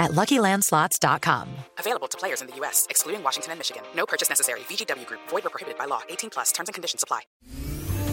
[0.00, 1.46] at LuckyLandSlots.com.
[1.78, 3.82] Available to players in the U.S., excluding Washington and Michigan.
[3.94, 4.60] No purchase necessary.
[4.68, 5.20] VGW Group.
[5.28, 6.00] Void or prohibited by law.
[6.08, 6.50] 18 plus.
[6.50, 7.20] Terms and conditions apply.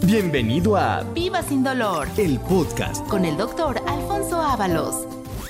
[0.05, 3.05] Bienvenido a Viva sin dolor el podcast.
[3.09, 5.07] con el doctor Alfonso Ábalos.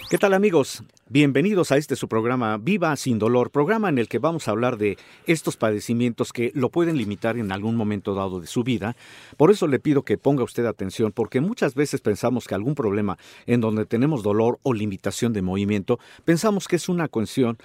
[0.09, 0.81] ¿Qué tal amigos?
[1.09, 4.77] Bienvenidos a este su programa Viva sin dolor, programa en el que vamos a hablar
[4.77, 8.97] de estos padecimientos que lo pueden limitar en algún momento dado de su vida.
[9.37, 13.17] Por eso le pido que ponga usted atención porque muchas veces pensamos que algún problema
[13.45, 17.57] en donde tenemos dolor o limitación de movimiento, pensamos que es una cuestión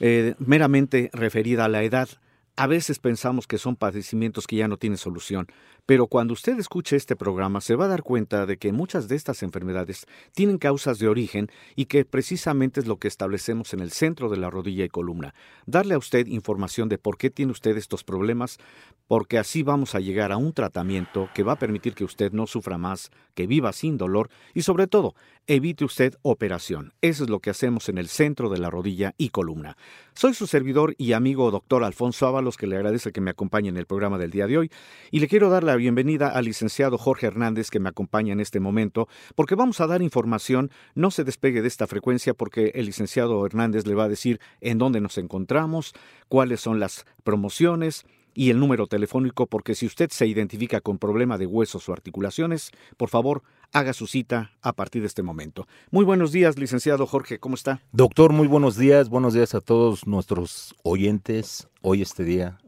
[0.00, 2.10] eh, meramente referida a la edad.
[2.56, 5.46] A veces pensamos que son padecimientos que ya no tienen solución,
[5.86, 9.16] pero cuando usted escuche este programa se va a dar cuenta de que muchas de
[9.16, 13.90] estas enfermedades tienen causas de origen y que precisamente es lo que establecemos en el
[13.90, 15.34] centro de la rodilla y columna.
[15.66, 18.58] Darle a usted información de por qué tiene usted estos problemas,
[19.06, 22.46] porque así vamos a llegar a un tratamiento que va a permitir que usted no
[22.46, 25.14] sufra más, que viva sin dolor y sobre todo
[25.46, 26.92] evite usted operación.
[27.00, 29.76] Eso es lo que hacemos en el centro de la rodilla y columna.
[30.14, 33.76] Soy su servidor y amigo doctor Alfonso Ábalos, que le agradece que me acompañe en
[33.76, 34.70] el programa del día de hoy,
[35.10, 38.60] y le quiero dar la bienvenida al licenciado Jorge Hernández, que me acompaña en este
[38.60, 43.44] momento, porque vamos a dar información, no se despegue de esta frecuencia, porque el licenciado
[43.46, 45.92] Hernández le va a decir en dónde nos encontramos,
[46.28, 48.04] cuáles son las promociones,
[48.34, 52.70] y el número telefónico porque si usted se identifica con problema de huesos o articulaciones,
[52.96, 55.66] por favor, haga su cita a partir de este momento.
[55.90, 57.82] Muy buenos días, licenciado Jorge, ¿cómo está?
[57.92, 59.08] Doctor, muy buenos días.
[59.08, 62.58] Buenos días a todos nuestros oyentes hoy este día.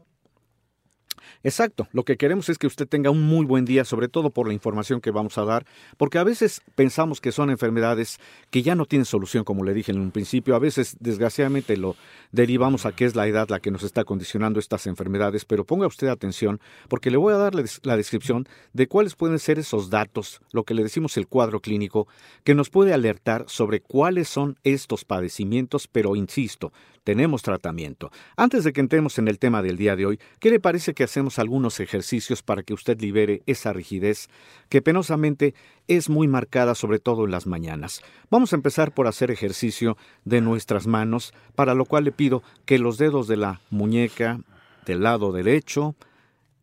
[1.45, 4.47] Exacto, lo que queremos es que usted tenga un muy buen día, sobre todo por
[4.47, 5.65] la información que vamos a dar,
[5.97, 8.17] porque a veces pensamos que son enfermedades
[8.49, 11.97] que ya no tienen solución, como le dije en un principio, a veces desgraciadamente lo
[12.31, 15.85] derivamos a que es la edad la que nos está condicionando estas enfermedades, pero ponga
[15.85, 20.39] usted atención, porque le voy a dar la descripción de cuáles pueden ser esos datos,
[20.53, 22.07] lo que le decimos el cuadro clínico,
[22.45, 26.71] que nos puede alertar sobre cuáles son estos padecimientos, pero insisto,
[27.03, 28.11] tenemos tratamiento.
[28.37, 31.03] Antes de que entremos en el tema del día de hoy, ¿qué le parece que
[31.03, 34.29] hacemos algunos ejercicios para que usted libere esa rigidez
[34.69, 35.53] que penosamente
[35.87, 38.01] es muy marcada sobre todo en las mañanas?
[38.29, 42.79] Vamos a empezar por hacer ejercicio de nuestras manos, para lo cual le pido que
[42.79, 44.39] los dedos de la muñeca
[44.85, 45.95] del lado derecho,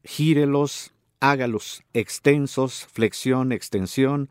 [0.05, 4.31] gírelos, hágalos extensos, flexión, extensión,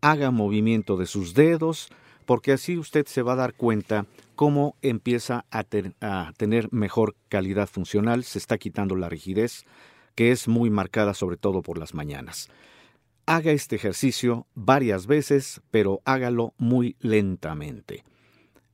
[0.00, 1.88] haga movimiento de sus dedos,
[2.26, 8.22] porque así usted se va a dar cuenta cómo empieza a, tener mejor calidad funcional,
[8.22, 9.64] se está quitando la rigidez,
[10.14, 12.48] que es muy marcada sobre todo por las mañanas.
[13.26, 18.04] Haga este ejercicio varias veces, pero hágalo muy lentamente.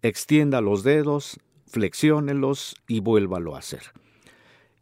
[0.02, 3.82] Extienda los dedos, flexiónelos y vuélvalo a hacer.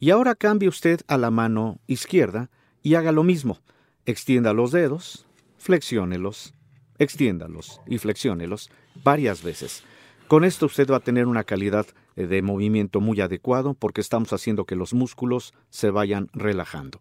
[0.00, 2.50] Y ahora cambie usted a la mano izquierda
[2.82, 3.60] y haga lo mismo.
[4.06, 5.26] Extienda los dedos,
[5.58, 6.54] flexiónelos,
[6.98, 8.70] extiéndalos y flexiónelos
[9.04, 9.84] varias veces.
[10.30, 14.32] Con esto usted va a tener una calidad eh, de movimiento muy adecuado porque estamos
[14.32, 17.00] haciendo que los músculos se vayan relajando.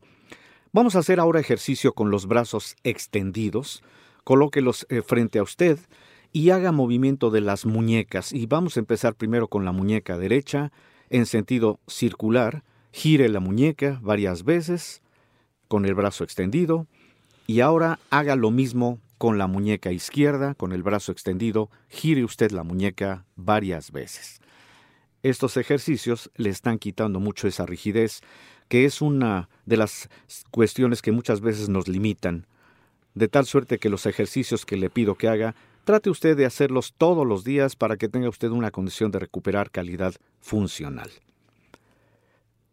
[0.73, 3.83] Vamos a hacer ahora ejercicio con los brazos extendidos.
[4.23, 5.77] Colóquelos eh, frente a usted
[6.33, 8.33] y haga movimiento de las muñecas.
[8.33, 10.71] Y vamos a empezar primero con la muñeca derecha
[11.11, 12.63] en sentido circular.
[12.93, 15.03] Gire la muñeca varias veces
[15.67, 16.87] con el brazo extendido.
[17.45, 22.51] Y ahora haga lo mismo con la muñeca izquierda, con el brazo extendido, gire usted
[22.51, 24.39] la muñeca varias veces.
[25.23, 28.21] Estos ejercicios le están quitando mucho esa rigidez,
[28.69, 30.09] que es una de las
[30.51, 32.47] cuestiones que muchas veces nos limitan,
[33.13, 35.53] de tal suerte que los ejercicios que le pido que haga,
[35.83, 39.69] trate usted de hacerlos todos los días para que tenga usted una condición de recuperar
[39.69, 41.11] calidad funcional.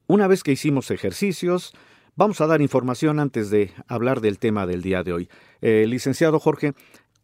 [0.07, 1.75] Una vez que hicimos ejercicios,
[2.19, 5.29] Vamos a dar información antes de hablar del tema del día de hoy.
[5.61, 6.73] Eh, licenciado Jorge,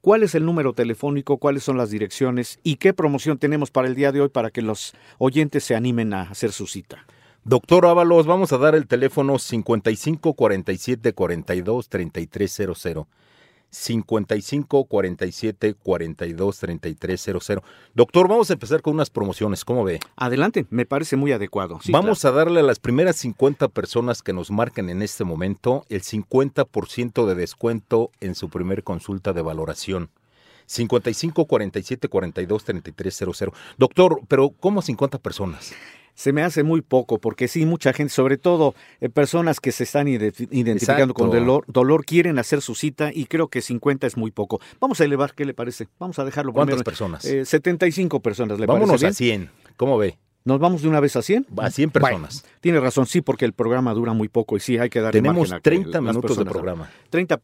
[0.02, 3.94] ¿cuál es el número telefónico, cuáles son las direcciones y qué promoción tenemos para el
[3.94, 7.06] día de hoy para que los oyentes se animen a hacer su cita?
[7.42, 13.06] Doctor Ábalos, vamos a dar el teléfono 55 47 42 3300.
[13.72, 17.64] 55 47 42 3300.
[17.94, 19.98] Doctor, vamos a empezar con unas promociones, ¿cómo ve?
[20.14, 21.80] Adelante, me parece muy adecuado.
[21.82, 22.36] Sí, vamos claro.
[22.36, 27.26] a darle a las primeras 50 personas que nos marquen en este momento el 50%
[27.26, 30.10] de descuento en su primer consulta de valoración.
[30.66, 33.58] 55 47 42 3300.
[33.78, 35.72] Doctor, pero ¿cómo 50 personas?
[36.14, 39.84] Se me hace muy poco, porque sí, mucha gente, sobre todo eh, personas que se
[39.84, 44.16] están ident- identificando con dolor, dolor, quieren hacer su cita y creo que 50 es
[44.16, 44.60] muy poco.
[44.80, 45.88] Vamos a elevar, ¿qué le parece?
[45.98, 46.84] Vamos a dejarlo ¿Cuántas primero.
[46.84, 47.24] personas?
[47.24, 49.48] Eh, 75 personas, ¿le Vámonos parece a bien?
[49.64, 49.74] 100.
[49.76, 50.18] ¿Cómo ve?
[50.44, 51.46] ¿Nos vamos de una vez a 100?
[51.56, 52.44] A 100 Bueno, personas.
[52.60, 55.38] tiene razón, sí, porque el programa dura muy poco y sí, hay que dar Tenemos
[55.50, 56.90] margen a que 30 las minutos de programa.
[57.10, 57.40] 30,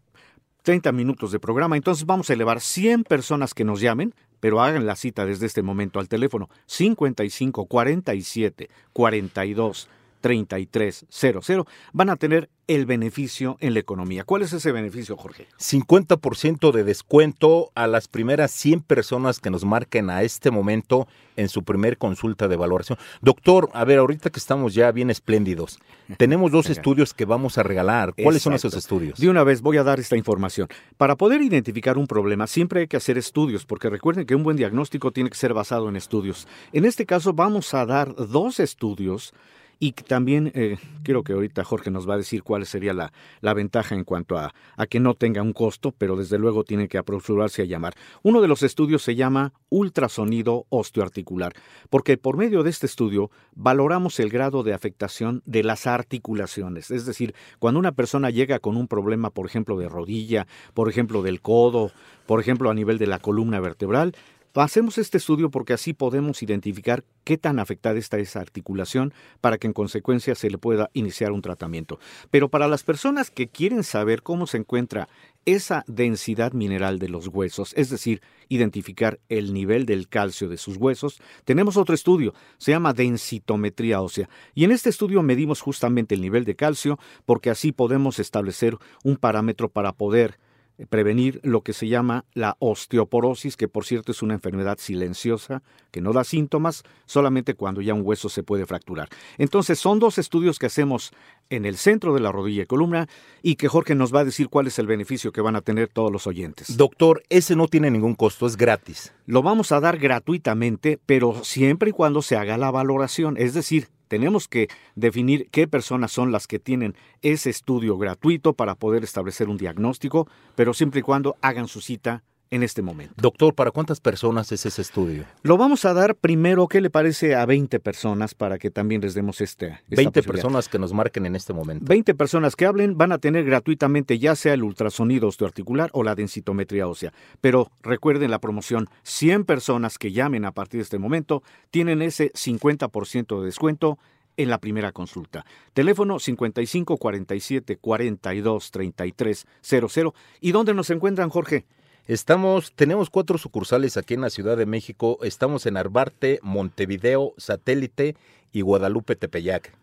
[0.69, 1.79] 30 minutos de programa.
[1.79, 5.63] Entonces vamos a elevar 100 personas que nos llamen, pero hagan la cita desde este
[5.63, 9.89] momento al teléfono 55 47 42
[10.21, 11.67] 33 00.
[11.93, 14.25] Van a tener el beneficio en la economía.
[14.25, 15.47] ¿Cuál es ese beneficio, Jorge?
[15.59, 21.49] 50% de descuento a las primeras 100 personas que nos marquen a este momento en
[21.49, 22.99] su primer consulta de valoración.
[23.23, 25.79] Doctor, a ver, ahorita que estamos ya bien espléndidos,
[26.19, 28.13] tenemos dos estudios que vamos a regalar.
[28.23, 29.19] ¿Cuáles son esos estudios?
[29.19, 30.69] De una vez voy a dar esta información.
[30.99, 34.59] Para poder identificar un problema siempre hay que hacer estudios, porque recuerden que un buen
[34.59, 36.47] diagnóstico tiene que ser basado en estudios.
[36.73, 39.33] En este caso vamos a dar dos estudios
[39.81, 43.55] y también eh, creo que ahorita Jorge nos va a decir cuál sería la, la
[43.55, 46.99] ventaja en cuanto a, a que no tenga un costo, pero desde luego tiene que
[46.99, 47.95] apresurarse a llamar.
[48.23, 51.53] Uno de los estudios se llama ultrasonido osteoarticular,
[51.91, 56.91] porque por medio de este estudio valoramos el grado de afectación de las articulaciones.
[56.91, 61.23] Es decir, cuando una persona llega con un problema, por ejemplo, de rodilla, por ejemplo,
[61.23, 61.93] del codo,
[62.27, 64.15] por ejemplo, a nivel de la columna vertebral,
[64.55, 69.67] Hacemos este estudio porque así podemos identificar qué tan afectada está esa articulación para que
[69.67, 72.01] en consecuencia se le pueda iniciar un tratamiento.
[72.31, 75.09] Pero para las personas que quieren saber cómo se encuentra
[75.45, 80.77] esa densidad mineral de los huesos, es decir, identificar el nivel del calcio de sus
[80.77, 84.29] huesos, tenemos otro estudio, se llama densitometría ósea.
[84.55, 89.17] Y en este estudio medimos justamente el nivel de calcio porque así podemos establecer un
[89.17, 90.39] parámetro para poder
[90.87, 96.01] prevenir lo que se llama la osteoporosis, que por cierto es una enfermedad silenciosa que
[96.01, 99.09] no da síntomas solamente cuando ya un hueso se puede fracturar.
[99.39, 101.13] Entonces son dos estudios que hacemos
[101.51, 103.09] en el centro de la rodilla y columna
[103.43, 105.89] y que Jorge nos va a decir cuál es el beneficio que van a tener
[105.89, 106.77] todos los oyentes.
[106.77, 109.13] Doctor, ese no tiene ningún costo, es gratis.
[109.27, 113.89] Lo vamos a dar gratuitamente, pero siempre y cuando se haga la valoración, es decir,
[114.09, 119.49] tenemos que definir qué personas son las que tienen ese estudio gratuito para poder establecer
[119.49, 123.15] un diagnóstico, pero siempre y cuando hagan su cita en este momento.
[123.17, 125.25] Doctor, ¿para cuántas personas es ese estudio?
[125.43, 129.15] Lo vamos a dar primero, ¿qué le parece a 20 personas para que también les
[129.15, 130.33] demos este, esta 20 posibilidad?
[130.33, 131.85] personas que nos marquen en este momento.
[131.87, 136.15] 20 personas que hablen van a tener gratuitamente ya sea el ultrasonido osteoarticular o la
[136.15, 137.13] densitometría ósea.
[137.41, 142.33] Pero recuerden la promoción, 100 personas que llamen a partir de este momento tienen ese
[142.33, 143.99] 50% de descuento
[144.39, 145.45] en la primera consulta.
[145.75, 150.15] Teléfono 55 47 42 33 00.
[150.41, 151.67] ¿Y dónde nos encuentran, Jorge?
[152.09, 155.19] Estamos, tenemos cuatro sucursales aquí en la Ciudad de México.
[155.21, 158.17] Estamos en Arbarte, Montevideo, Satélite
[158.51, 159.75] y Guadalupe Tepeyac.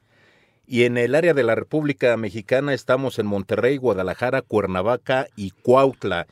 [0.65, 6.25] Y en el área de la República Mexicana estamos en Monterrey, Guadalajara, Cuernavaca y Cuautla.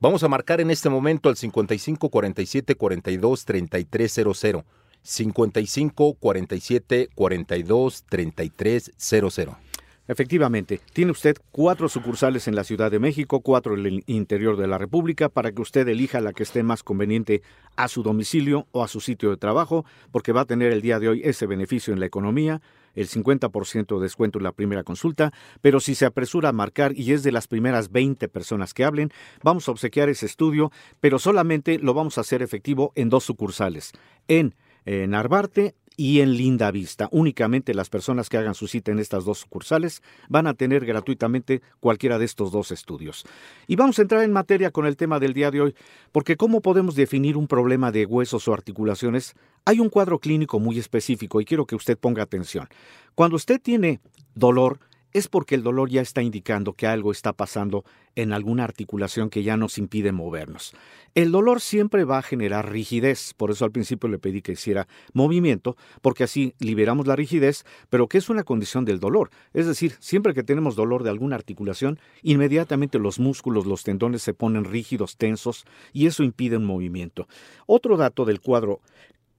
[0.00, 4.64] Vamos a marcar en este momento al 55 47 42 33 00.
[5.02, 9.67] 55 47 42 33 00.
[10.10, 14.66] Efectivamente, tiene usted cuatro sucursales en la Ciudad de México, cuatro en el interior de
[14.66, 17.42] la República, para que usted elija la que esté más conveniente
[17.76, 20.98] a su domicilio o a su sitio de trabajo, porque va a tener el día
[20.98, 22.62] de hoy ese beneficio en la economía,
[22.94, 27.12] el 50% de descuento en la primera consulta, pero si se apresura a marcar y
[27.12, 31.78] es de las primeras 20 personas que hablen, vamos a obsequiar ese estudio, pero solamente
[31.78, 33.92] lo vamos a hacer efectivo en dos sucursales,
[34.26, 34.54] en
[34.86, 37.08] eh, Narvarte y en Linda Vista.
[37.10, 41.60] Únicamente las personas que hagan su cita en estas dos sucursales van a tener gratuitamente
[41.80, 43.26] cualquiera de estos dos estudios.
[43.66, 45.74] Y vamos a entrar en materia con el tema del día de hoy,
[46.12, 49.34] porque ¿cómo podemos definir un problema de huesos o articulaciones?
[49.64, 52.68] Hay un cuadro clínico muy específico y quiero que usted ponga atención.
[53.16, 53.98] Cuando usted tiene
[54.36, 54.78] dolor,
[55.18, 57.84] es porque el dolor ya está indicando que algo está pasando
[58.14, 60.74] en alguna articulación que ya nos impide movernos.
[61.14, 64.88] El dolor siempre va a generar rigidez, por eso al principio le pedí que hiciera
[65.12, 69.30] movimiento, porque así liberamos la rigidez, pero que es una condición del dolor.
[69.52, 74.34] Es decir, siempre que tenemos dolor de alguna articulación, inmediatamente los músculos, los tendones se
[74.34, 77.28] ponen rígidos, tensos, y eso impide un movimiento.
[77.66, 78.80] Otro dato del cuadro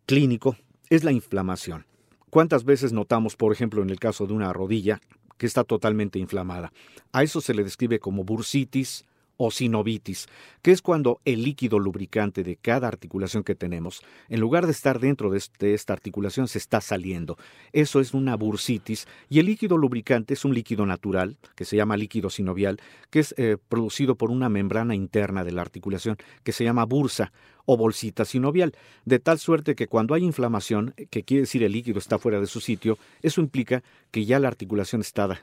[0.05, 0.55] clínico
[0.89, 1.86] es la inflamación.
[2.29, 5.01] ¿Cuántas veces notamos, por ejemplo, en el caso de una rodilla,
[5.39, 6.72] que está totalmente inflamada.
[7.12, 9.05] A eso se le describe como bursitis
[9.41, 10.27] o sinovitis,
[10.62, 15.00] que es cuando el líquido lubricante de cada articulación que tenemos, en lugar de estar
[15.00, 17.38] dentro de, este, esta articulación, se está saliendo.
[17.72, 21.96] Eso es una bursitis y el líquido lubricante es un líquido natural, que se llama
[21.96, 26.65] líquido sinovial, que es eh, producido por una membrana interna de la articulación que se
[26.65, 27.31] llama bursa
[27.72, 28.74] o bolsita sinovial,
[29.06, 32.48] de tal suerte que cuando hay inflamación, que quiere decir el líquido está fuera de
[32.48, 35.40] su sitio, eso implica que ya la articulación está,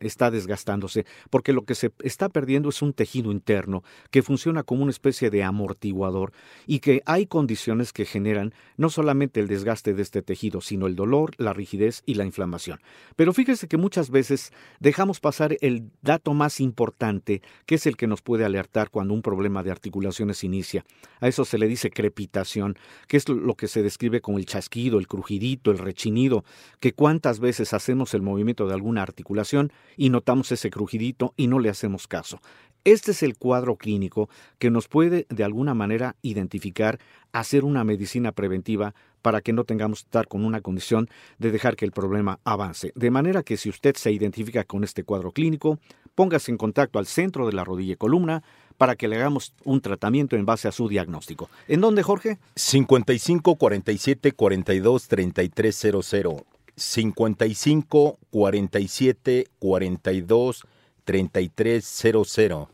[0.00, 4.82] está desgastándose, porque lo que se está perdiendo es un tejido interno que funciona como
[4.82, 6.32] una especie de amortiguador
[6.66, 10.96] y que hay condiciones que generan no solamente el desgaste de este tejido, sino el
[10.96, 12.80] dolor, la rigidez y la inflamación.
[13.14, 18.08] Pero fíjese que muchas veces dejamos pasar el dato más importante, que es el que
[18.08, 20.84] nos puede alertar cuando un problema de articulaciones inicia.
[21.20, 24.98] A eso se le dice crepitación, que es lo que se describe como el chasquido,
[24.98, 26.44] el crujidito, el rechinido,
[26.80, 31.60] que cuántas veces hacemos el movimiento de alguna articulación y notamos ese crujidito y no
[31.60, 32.40] le hacemos caso.
[32.84, 36.98] Este es el cuadro clínico que nos puede de alguna manera identificar,
[37.32, 41.08] hacer una medicina preventiva para que no tengamos que estar con una condición
[41.38, 42.92] de dejar que el problema avance.
[42.94, 45.78] De manera que si usted se identifica con este cuadro clínico,
[46.14, 48.42] póngase en contacto al centro de la rodilla y columna
[48.78, 51.50] para que le hagamos un tratamiento en base a su diagnóstico.
[51.66, 52.38] ¿En dónde, Jorge?
[52.54, 56.46] 55 47 42 33 00.
[56.76, 60.64] 55 47 42
[61.04, 62.68] 3300.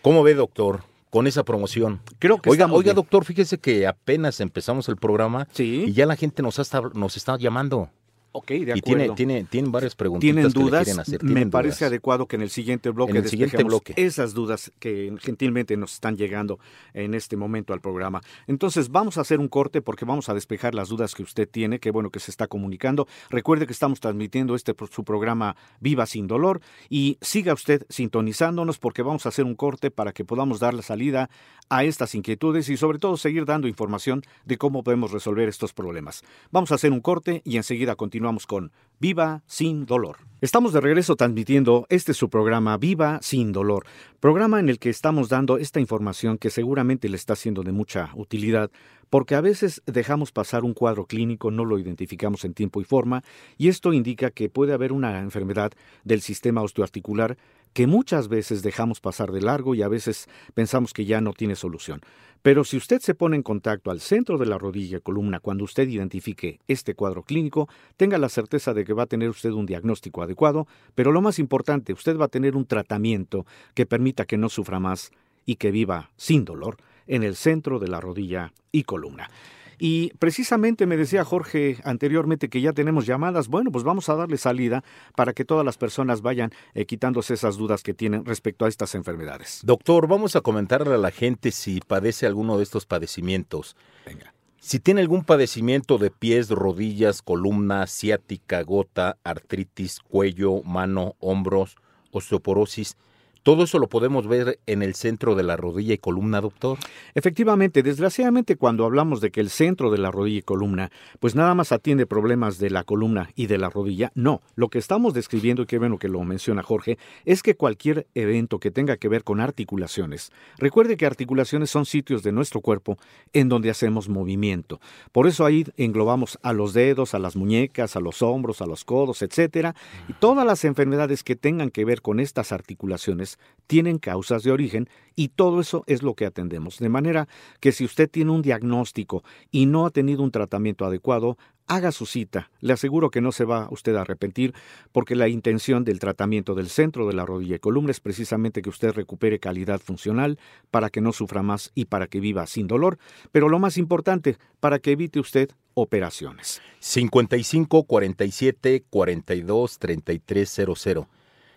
[0.00, 0.84] ¿Cómo ve, doctor?
[1.10, 2.00] Con esa promoción.
[2.18, 5.86] Creo que oiga, oiga, doctor, fíjese que apenas empezamos el programa ¿Sí?
[5.88, 6.60] y ya la gente nos,
[6.94, 7.90] nos está llamando.
[8.32, 8.76] Ok, de acuerdo.
[8.76, 10.20] Y tiene, tiene, tienen varias preguntas.
[10.20, 10.84] ¿Tienen dudas?
[10.84, 11.24] Que hacer.
[11.24, 13.94] Me parece adecuado que en el siguiente bloque en el siguiente bloque.
[13.96, 16.58] esas dudas que gentilmente nos están llegando
[16.92, 18.20] en este momento al programa.
[18.46, 21.78] Entonces, vamos a hacer un corte porque vamos a despejar las dudas que usted tiene,
[21.78, 23.08] que bueno que se está comunicando.
[23.30, 29.02] Recuerde que estamos transmitiendo este su programa Viva sin dolor y siga usted sintonizándonos porque
[29.02, 31.30] vamos a hacer un corte para que podamos dar la salida
[31.70, 36.22] a estas inquietudes y sobre todo seguir dando información de cómo podemos resolver estos problemas.
[36.50, 40.16] Vamos a hacer un corte y enseguida continuamos continuamos con Viva sin dolor.
[40.40, 43.86] Estamos de regreso transmitiendo este su programa Viva sin dolor,
[44.18, 48.10] programa en el que estamos dando esta información que seguramente le está siendo de mucha
[48.16, 48.72] utilidad,
[49.08, 53.22] porque a veces dejamos pasar un cuadro clínico, no lo identificamos en tiempo y forma,
[53.56, 55.70] y esto indica que puede haber una enfermedad
[56.02, 57.38] del sistema osteoarticular
[57.72, 61.56] que muchas veces dejamos pasar de largo y a veces pensamos que ya no tiene
[61.56, 62.00] solución.
[62.42, 65.64] Pero si usted se pone en contacto al centro de la rodilla y columna cuando
[65.64, 69.66] usted identifique este cuadro clínico, tenga la certeza de que va a tener usted un
[69.66, 73.44] diagnóstico adecuado, pero lo más importante, usted va a tener un tratamiento
[73.74, 75.10] que permita que no sufra más
[75.44, 79.30] y que viva sin dolor en el centro de la rodilla y columna.
[79.78, 83.48] Y precisamente me decía Jorge anteriormente que ya tenemos llamadas.
[83.48, 84.82] Bueno, pues vamos a darle salida
[85.14, 88.94] para que todas las personas vayan eh, quitándose esas dudas que tienen respecto a estas
[88.94, 89.60] enfermedades.
[89.64, 93.76] Doctor, vamos a comentarle a la gente si padece alguno de estos padecimientos.
[94.04, 94.34] Venga.
[94.60, 101.76] Si tiene algún padecimiento de pies, rodillas, columna, ciática, gota, artritis, cuello, mano, hombros,
[102.10, 102.96] osteoporosis,
[103.42, 106.78] ¿Todo eso lo podemos ver en el centro de la rodilla y columna, doctor?
[107.14, 110.90] Efectivamente, desgraciadamente cuando hablamos de que el centro de la rodilla y columna,
[111.20, 114.40] pues nada más atiende problemas de la columna y de la rodilla, no.
[114.54, 118.58] Lo que estamos describiendo, y qué bueno que lo menciona Jorge, es que cualquier evento
[118.58, 122.98] que tenga que ver con articulaciones, recuerde que articulaciones son sitios de nuestro cuerpo
[123.32, 124.80] en donde hacemos movimiento.
[125.12, 128.84] Por eso ahí englobamos a los dedos, a las muñecas, a los hombros, a los
[128.84, 129.74] codos, etcétera,
[130.08, 133.27] y todas las enfermedades que tengan que ver con estas articulaciones
[133.66, 136.78] tienen causas de origen y todo eso es lo que atendemos.
[136.78, 137.28] De manera
[137.60, 141.36] que si usted tiene un diagnóstico y no ha tenido un tratamiento adecuado,
[141.68, 142.50] haga su cita.
[142.60, 144.54] Le aseguro que no se va usted a arrepentir
[144.90, 148.70] porque la intención del tratamiento del centro de la rodilla y columna es precisamente que
[148.70, 150.38] usted recupere calidad funcional
[150.70, 152.98] para que no sufra más y para que viva sin dolor,
[153.30, 156.60] pero lo más importante, para que evite usted operaciones.
[156.80, 161.06] 55 47 42 3300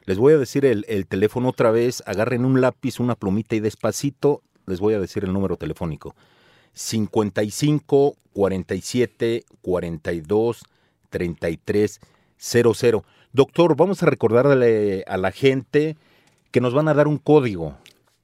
[0.06, 4.42] les voy a decir el, teléfono otra vez, agarren un lápiz, una plumita y despacito
[4.68, 6.16] les voy a decir el número telefónico.
[6.74, 10.64] 55 47 42
[11.10, 12.00] 33
[12.38, 13.06] 00.
[13.34, 15.98] Doctor, vamos a recordarle a la gente
[16.52, 17.76] que nos van a dar un código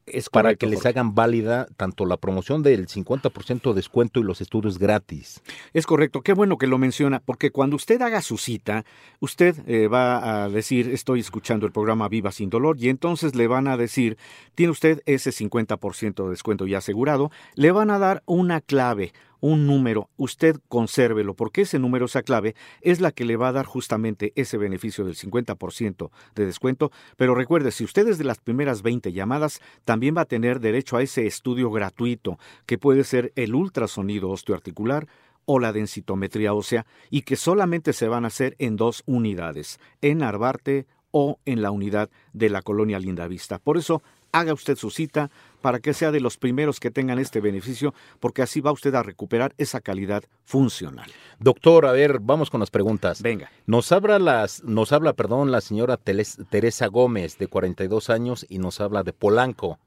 [0.08, 4.42] es para que les hagan válida tanto la promoción del 50% de descuento y los
[4.42, 5.42] estudios gratis.
[5.74, 8.86] Es correcto, qué bueno que lo menciona, porque cuando usted haga su cita,
[9.20, 13.48] usted eh, va a decir, estoy escuchando el programa Viva sin dolor, y entonces le
[13.48, 14.18] van a decir,
[14.56, 19.68] tiene usted ese 50% de descuento ya asegurado, le van a dar una clave, un
[19.68, 23.66] número, usted consérvelo, porque ese número, esa clave, es la que le va a dar
[23.66, 26.92] justamente ese beneficio del 50% de descuento.
[27.16, 30.98] Pero recuerde, si usted es de las primeras 20 llamadas, también va a tener derecho
[30.98, 35.08] a ese estudio gratuito, que puede ser el ultrasonido osteoarticular,
[35.48, 40.22] o la densitometría ósea y que solamente se van a hacer en dos unidades, en
[40.22, 43.58] Arbarte o en la unidad de la colonia Lindavista.
[43.58, 45.30] Por eso, haga usted su cita
[45.62, 49.04] para que sea de los primeros que tengan este beneficio, porque así va usted a
[49.04, 51.12] recuperar esa calidad funcional.
[51.40, 53.22] Doctor, a ver, vamos con las preguntas.
[53.22, 53.52] Venga.
[53.66, 58.80] Nos habla, las, nos habla perdón, la señora Teresa Gómez, de 42 años, y nos
[58.80, 59.80] habla de Polanco,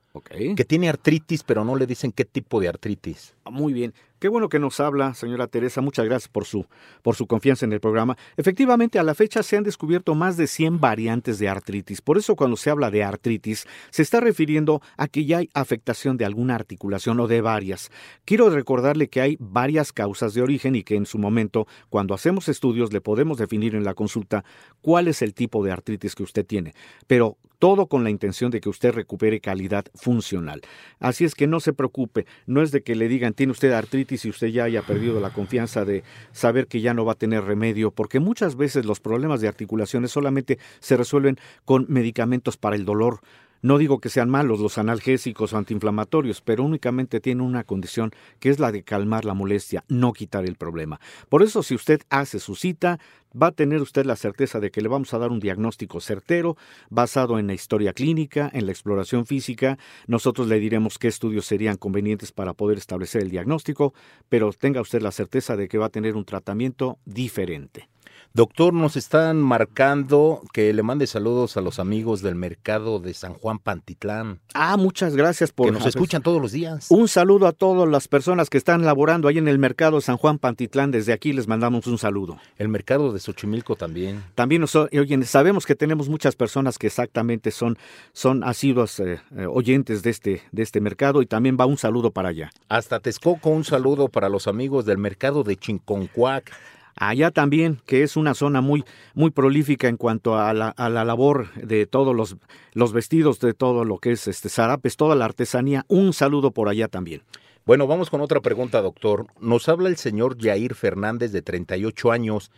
[0.56, 3.34] que tiene artritis, pero no le dicen qué tipo de artritis.
[3.44, 3.94] Muy bien.
[4.20, 5.80] Qué bueno que nos habla, señora Teresa.
[5.80, 6.66] Muchas gracias por su,
[7.00, 8.18] por su confianza en el programa.
[8.36, 12.02] Efectivamente, a la fecha se han descubierto más de 100 variantes de artritis.
[12.02, 16.18] Por eso, cuando se habla de artritis, se está refiriendo a que ya hay afectación
[16.18, 17.90] de alguna articulación o de varias.
[18.26, 22.50] Quiero recordarle que hay varias causas de origen y que en su momento, cuando hacemos
[22.50, 24.44] estudios, le podemos definir en la consulta
[24.82, 26.74] cuál es el tipo de artritis que usted tiene.
[27.06, 30.62] Pero todo con la intención de que usted recupere calidad funcional.
[30.98, 34.09] Así es que no se preocupe, no es de que le digan tiene usted artritis
[34.10, 36.02] y usted ya haya perdido la confianza de
[36.32, 40.10] saber que ya no va a tener remedio, porque muchas veces los problemas de articulaciones
[40.10, 43.20] solamente se resuelven con medicamentos para el dolor.
[43.62, 48.48] No digo que sean malos los analgésicos o antiinflamatorios, pero únicamente tienen una condición que
[48.48, 50.98] es la de calmar la molestia, no quitar el problema.
[51.28, 52.98] Por eso si usted hace su cita,
[53.30, 56.56] va a tener usted la certeza de que le vamos a dar un diagnóstico certero,
[56.88, 59.78] basado en la historia clínica, en la exploración física.
[60.06, 63.92] Nosotros le diremos qué estudios serían convenientes para poder establecer el diagnóstico,
[64.28, 67.88] pero tenga usted la certeza de que va a tener un tratamiento diferente.
[68.32, 73.34] Doctor, nos están marcando que le mande saludos a los amigos del mercado de San
[73.34, 76.86] Juan Pantitlán, Ah, muchas gracias por que nos escuchan todos los días.
[76.90, 80.16] Un saludo a todas las personas que están laborando ahí en el mercado de San
[80.16, 80.92] Juan Pantitlán.
[80.92, 82.38] Desde aquí les mandamos un saludo.
[82.56, 84.22] El mercado de Xochimilco también.
[84.36, 87.78] También nos, oyen, sabemos que tenemos muchas personas que exactamente son,
[88.12, 92.12] son asiduos eh, eh, oyentes de este, de este mercado y también va un saludo
[92.12, 92.52] para allá.
[92.68, 96.52] Hasta Texcoco, un saludo para los amigos del mercado de Chinconcuac.
[97.00, 101.86] Allá también, que es una zona muy, muy prolífica en cuanto a la, labor de
[101.86, 102.36] todos los,
[102.74, 105.86] los vestidos, de todo lo que es este zarapes, toda la artesanía.
[105.88, 107.22] Un saludo por allá también.
[107.64, 109.28] Bueno, vamos con otra pregunta, doctor.
[109.40, 112.50] Nos habla el señor Jair Fernández, de 38 años,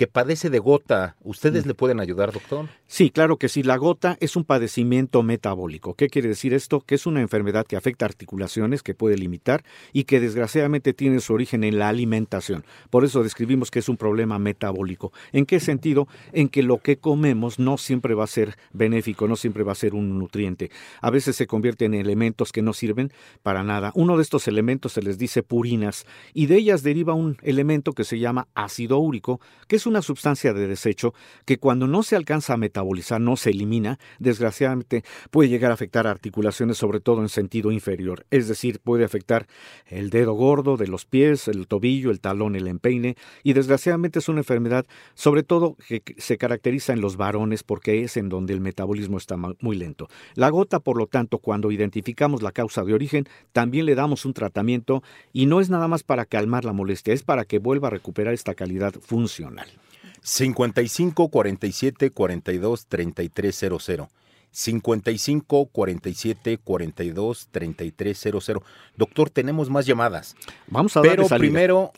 [0.00, 1.14] que padece de gota.
[1.20, 2.70] ¿Ustedes le pueden ayudar, doctor?
[2.86, 3.62] Sí, claro que sí.
[3.62, 5.92] La gota es un padecimiento metabólico.
[5.92, 6.80] ¿Qué quiere decir esto?
[6.80, 11.34] Que es una enfermedad que afecta articulaciones, que puede limitar y que desgraciadamente tiene su
[11.34, 12.64] origen en la alimentación.
[12.88, 15.12] Por eso describimos que es un problema metabólico.
[15.32, 16.08] ¿En qué sentido?
[16.32, 19.74] En que lo que comemos no siempre va a ser benéfico, no siempre va a
[19.74, 20.70] ser un nutriente.
[21.02, 23.92] A veces se convierte en elementos que no sirven para nada.
[23.94, 28.04] Uno de estos elementos se les dice purinas y de ellas deriva un elemento que
[28.04, 31.12] se llama ácido úrico, que es una sustancia de desecho
[31.44, 36.06] que cuando no se alcanza a metabolizar, no se elimina, desgraciadamente puede llegar a afectar
[36.06, 38.24] articulaciones, sobre todo en sentido inferior.
[38.30, 39.46] Es decir, puede afectar
[39.86, 44.28] el dedo gordo de los pies, el tobillo, el talón, el empeine, y desgraciadamente es
[44.28, 48.60] una enfermedad, sobre todo que se caracteriza en los varones porque es en donde el
[48.60, 50.08] metabolismo está muy lento.
[50.34, 54.32] La gota, por lo tanto, cuando identificamos la causa de origen, también le damos un
[54.32, 57.90] tratamiento y no es nada más para calmar la molestia, es para que vuelva a
[57.90, 59.79] recuperar esta calidad funcional.
[60.22, 64.08] 55 47 42 3300.
[64.52, 68.62] 55 47 42 3300.
[68.96, 70.34] Doctor, tenemos más llamadas.
[70.66, 71.92] Vamos a Pero primero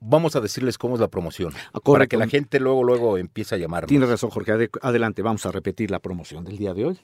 [0.00, 1.52] vamos a decirles cómo es la promoción.
[1.72, 3.88] Ah, Para que la gente luego, luego empiece a llamarnos.
[3.88, 4.52] Tienes razón, Jorge.
[4.52, 6.98] Ade- Adelante, vamos a repetir la promoción del día de hoy,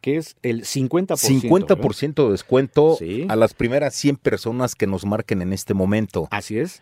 [0.00, 1.16] que es el 50%.
[1.40, 3.26] 50% de descuento Sí.
[3.28, 6.28] a las primeras 100 personas que nos marquen en este momento.
[6.30, 6.80] Así es.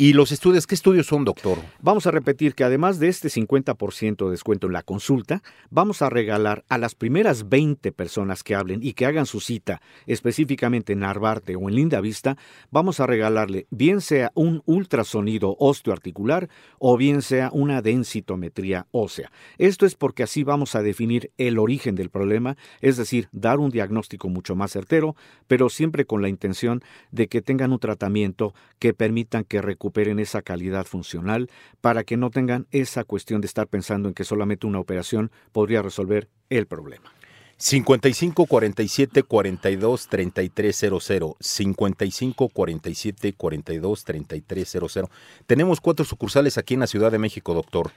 [0.00, 0.68] ¿Y los estudios?
[0.68, 1.58] ¿Qué estudios son, doctor?
[1.80, 6.08] Vamos a repetir que además de este 50% de descuento en la consulta, vamos a
[6.08, 11.00] regalar a las primeras 20 personas que hablen y que hagan su cita específicamente en
[11.00, 12.36] Narvarte o en Linda Vista,
[12.70, 19.32] vamos a regalarle bien sea un ultrasonido osteoarticular o bien sea una densitometría ósea.
[19.58, 23.72] Esto es porque así vamos a definir el origen del problema, es decir, dar un
[23.72, 25.16] diagnóstico mucho más certero,
[25.48, 30.42] pero siempre con la intención de que tengan un tratamiento que permitan que recuperen esa
[30.42, 31.48] calidad funcional
[31.80, 35.80] para que no tengan esa cuestión de estar pensando en que solamente una operación podría
[35.80, 37.10] resolver el problema.
[37.56, 41.36] 55 47 42 3300.
[41.40, 45.08] 55 47 42 3300.
[45.46, 47.90] Tenemos cuatro sucursales aquí en la Ciudad de México, doctor.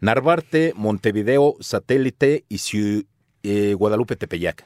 [0.00, 3.06] Narvarte, Montevideo, Satélite y Ciu-
[3.42, 4.64] eh, Guadalupe Tepeyac.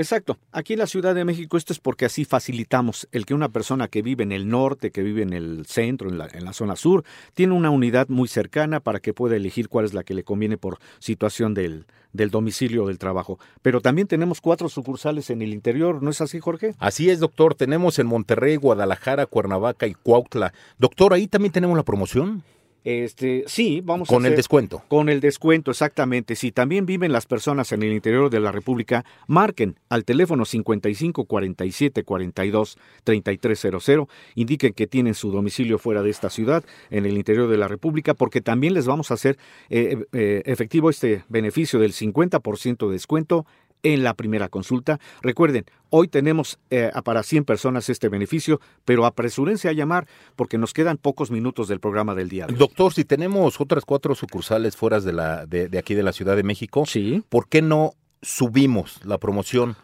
[0.00, 0.38] Exacto.
[0.50, 3.86] Aquí en la Ciudad de México esto es porque así facilitamos el que una persona
[3.86, 6.74] que vive en el norte, que vive en el centro, en la, en la zona
[6.74, 10.24] sur, tiene una unidad muy cercana para que pueda elegir cuál es la que le
[10.24, 11.84] conviene por situación del,
[12.14, 13.38] del domicilio o del trabajo.
[13.60, 16.74] Pero también tenemos cuatro sucursales en el interior, ¿no es así, Jorge?
[16.78, 17.54] Así es, doctor.
[17.54, 20.54] Tenemos en Monterrey, Guadalajara, Cuernavaca y Cuautla.
[20.78, 22.42] Doctor, ahí también tenemos la promoción.
[22.84, 24.82] Este, sí, vamos a Con el hacer- descuento.
[24.88, 26.34] Con el descuento, exactamente.
[26.34, 31.24] Si también viven las personas en el interior de la República, marquen al teléfono 55
[31.24, 34.08] 47 42 3300.
[34.34, 38.14] Indiquen que tienen su domicilio fuera de esta ciudad, en el interior de la República,
[38.14, 39.36] porque también les vamos a hacer
[39.68, 43.46] eh, eh, efectivo este beneficio del 50% de descuento
[43.82, 44.98] en la primera consulta.
[45.22, 50.72] Recuerden, hoy tenemos eh, para 100 personas este beneficio, pero apresúrense a llamar porque nos
[50.72, 52.58] quedan pocos minutos del programa del día de hoy.
[52.58, 56.36] Doctor, si tenemos otras cuatro sucursales fuera de, la, de, de aquí de la Ciudad
[56.36, 57.22] de México, Sí.
[57.28, 59.76] ¿por qué no subimos la promoción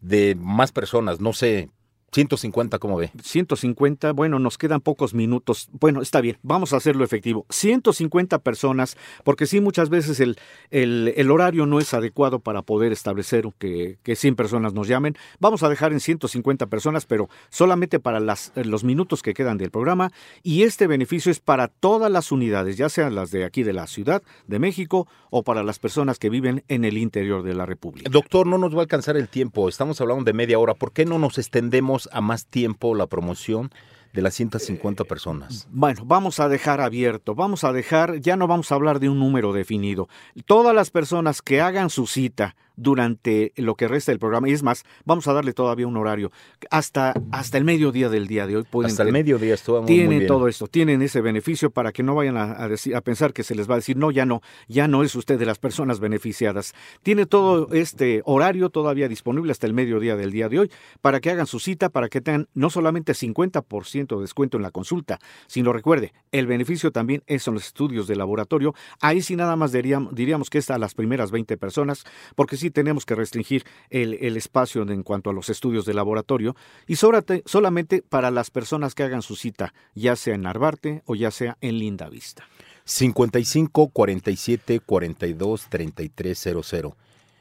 [0.00, 1.20] de más personas?
[1.20, 1.70] No sé,
[2.16, 3.10] 150, ¿cómo ve?
[3.22, 5.68] 150, bueno, nos quedan pocos minutos.
[5.78, 7.44] Bueno, está bien, vamos a hacerlo efectivo.
[7.50, 10.38] 150 personas, porque sí, muchas veces el,
[10.70, 15.14] el, el horario no es adecuado para poder establecer que, que 100 personas nos llamen.
[15.40, 19.70] Vamos a dejar en 150 personas, pero solamente para las, los minutos que quedan del
[19.70, 20.10] programa.
[20.42, 23.86] Y este beneficio es para todas las unidades, ya sean las de aquí de la
[23.86, 28.08] Ciudad de México o para las personas que viven en el interior de la República.
[28.10, 29.68] Doctor, no nos va a alcanzar el tiempo.
[29.68, 30.72] Estamos hablando de media hora.
[30.72, 33.70] ¿Por qué no nos extendemos a más tiempo la promoción
[34.12, 35.68] de las 150 personas?
[35.70, 39.18] Bueno, vamos a dejar abierto, vamos a dejar, ya no vamos a hablar de un
[39.18, 40.08] número definido.
[40.46, 44.62] Todas las personas que hagan su cita durante lo que resta del programa, y es
[44.62, 46.30] más, vamos a darle todavía un horario,
[46.70, 48.64] hasta, hasta el mediodía del día de hoy.
[48.64, 50.26] Pueden Hasta el mediodía estuvo muy Tienen bien.
[50.26, 53.42] todo esto, tienen ese beneficio para que no vayan a, a decir, a pensar que
[53.42, 56.00] se les va a decir, no, ya no, ya no es usted de las personas
[56.00, 56.74] beneficiadas.
[57.02, 61.30] Tiene todo este horario todavía disponible hasta el mediodía del día de hoy para que
[61.30, 65.72] hagan su cita, para que tengan no solamente 50% de descuento en la consulta, sino
[65.72, 68.74] recuerde, el beneficio también es en los estudios de laboratorio.
[69.00, 72.70] Ahí sí nada más diríamos, diríamos que es a las primeras 20 personas, porque sí
[72.70, 78.02] tenemos que restringir el, el espacio en cuanto a los estudios de laboratorio y solamente
[78.02, 81.78] para las personas que hagan su cita, ya sea en Narvarte o ya sea en
[81.78, 82.44] Linda Vista.
[82.84, 86.96] 55 47 42 33 00.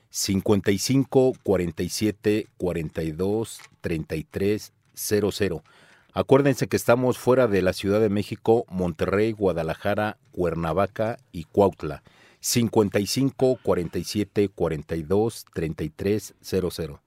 [0.09, 5.63] 55 47 42 33 00.
[6.13, 12.03] Acuérdense que estamos fuera de la Ciudad de México, Monterrey, Guadalajara, Cuernavaca y Cuautla.
[12.45, 17.01] 55 47 42 33 00.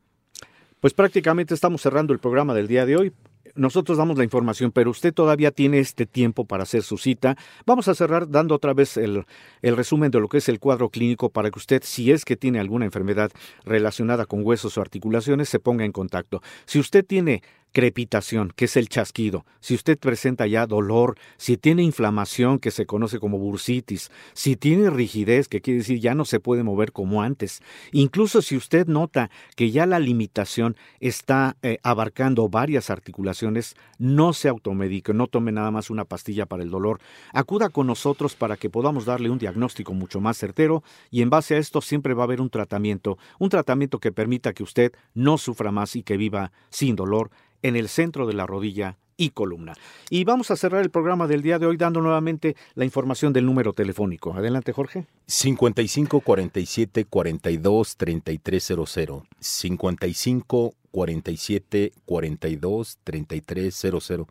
[0.81, 3.13] Pues prácticamente estamos cerrando el programa del día de hoy.
[3.55, 7.37] Nosotros damos la información, pero usted todavía tiene este tiempo para hacer su cita.
[7.67, 9.27] Vamos a cerrar dando otra vez el,
[9.63, 12.37] el resumen de lo que es el cuadro clínico para que usted, si es que
[12.37, 13.31] tiene alguna enfermedad
[13.65, 16.43] relacionada con huesos o articulaciones, se ponga en contacto.
[16.67, 17.43] Si usted tiene
[17.79, 22.87] crepitación, que es el chasquido, si usted presenta ya dolor, si tiene inflamación, que se
[22.87, 27.23] conoce como bursitis, si tiene rigidez, que quiere decir ya no se puede mover como
[27.23, 27.63] antes,
[27.93, 34.49] incluso si usted nota que ya la limitación está eh, abarcando varias articulaciones, no se
[34.49, 36.99] automedique, no tome nada más una pastilla para el dolor,
[37.33, 41.55] acuda con nosotros para que podamos darle un diagnóstico mucho más certero y en base
[41.55, 45.39] a esto siempre va a haber un tratamiento, un tratamiento que permita que usted no
[45.39, 47.31] sufra más y que viva sin dolor
[47.63, 49.75] en el centro de la rodilla y columna.
[50.09, 53.45] Y vamos a cerrar el programa del día de hoy dando nuevamente la información del
[53.45, 54.33] número telefónico.
[54.33, 55.07] Adelante, Jorge.
[55.27, 59.27] 55 47 42 33 00.
[59.41, 64.29] 55 47 42 33 00.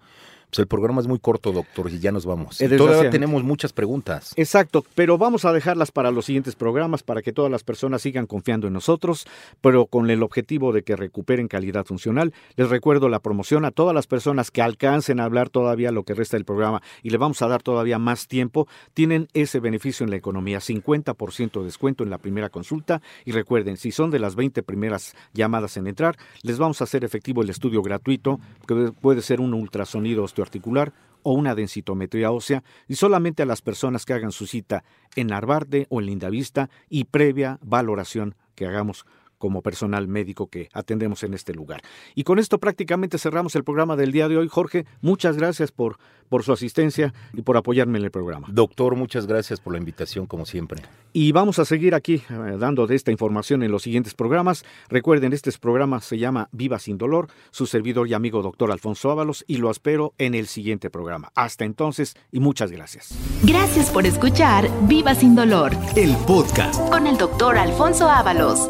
[0.49, 2.57] Pues el programa es muy corto, doctor, y ya nos vamos.
[2.57, 4.33] Todavía tenemos muchas preguntas.
[4.37, 8.27] Exacto, pero vamos a dejarlas para los siguientes programas para que todas las personas sigan
[8.27, 9.27] confiando en nosotros,
[9.59, 12.33] pero con el objetivo de que recuperen calidad funcional.
[12.55, 16.13] Les recuerdo la promoción a todas las personas que alcancen a hablar todavía lo que
[16.13, 18.69] resta del programa y le vamos a dar todavía más tiempo.
[18.93, 23.75] Tienen ese beneficio en la economía, 50% de descuento en la primera consulta y recuerden,
[23.75, 27.49] si son de las 20 primeras llamadas en entrar, les vamos a hacer efectivo el
[27.49, 33.45] estudio gratuito, que puede ser un ultrasonido osteoarticular o una densitometría ósea y solamente a
[33.45, 34.83] las personas que hagan su cita
[35.15, 39.05] en Narvarte o en Lindavista y previa valoración que hagamos
[39.37, 41.81] como personal médico que atendemos en este lugar.
[42.15, 44.47] Y con esto prácticamente cerramos el programa del día de hoy.
[44.47, 45.97] Jorge, muchas gracias por,
[46.29, 48.47] por su asistencia y por apoyarme en el programa.
[48.51, 50.83] Doctor, muchas gracias por la invitación, como siempre.
[51.13, 54.63] Y vamos a seguir aquí eh, dando de esta información en los siguientes programas.
[54.89, 59.45] Recuerden, este programa se llama Viva sin dolor, su servidor y amigo doctor Alfonso Ábalos,
[59.47, 61.31] y lo espero en el siguiente programa.
[61.35, 63.17] Hasta entonces y muchas gracias.
[63.43, 66.79] Gracias por escuchar Viva sin dolor El podcast.
[66.89, 68.69] con el doctor Alfonso Ábalos.